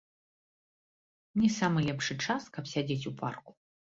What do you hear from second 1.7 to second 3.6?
лепшы час, каб сядзець у парку.